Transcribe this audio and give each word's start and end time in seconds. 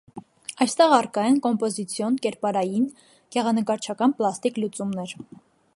Այստեղ 0.63 0.93
առկա 0.95 1.25
են 1.31 1.37
կոմպոզիցիոն, 1.43 2.17
կերպարային, 2.25 2.89
գեղանկարչական 3.37 4.17
պլաստիկ 4.23 4.61
լուծումներ։ 4.65 5.19